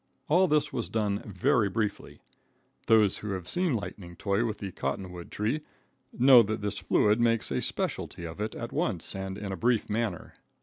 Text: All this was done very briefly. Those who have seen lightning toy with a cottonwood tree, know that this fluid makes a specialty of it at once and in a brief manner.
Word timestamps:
All 0.27 0.47
this 0.47 0.73
was 0.73 0.89
done 0.89 1.21
very 1.27 1.69
briefly. 1.69 2.21
Those 2.87 3.19
who 3.19 3.33
have 3.33 3.47
seen 3.47 3.75
lightning 3.75 4.15
toy 4.15 4.43
with 4.45 4.59
a 4.63 4.71
cottonwood 4.71 5.29
tree, 5.29 5.61
know 6.11 6.41
that 6.41 6.61
this 6.61 6.79
fluid 6.79 7.19
makes 7.19 7.51
a 7.51 7.61
specialty 7.61 8.25
of 8.25 8.41
it 8.41 8.55
at 8.55 8.71
once 8.71 9.15
and 9.15 9.37
in 9.37 9.51
a 9.51 9.55
brief 9.55 9.91
manner. 9.91 10.33